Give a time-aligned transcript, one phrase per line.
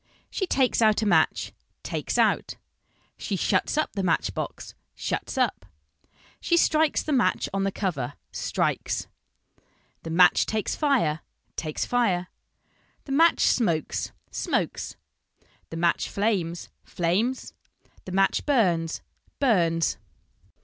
[0.31, 1.53] She takes out a match,
[1.83, 2.55] takes out.
[3.19, 5.67] She shuts up the match box, shuts up.
[6.39, 9.05] She strikes the match on the cover, strikes.
[10.01, 11.19] The match takes fire,
[11.55, 12.29] takes fire.
[13.05, 14.95] The match smokes, smokes.
[15.69, 17.53] The match flames, flames.
[18.05, 19.03] The match burns,
[19.39, 19.97] burns.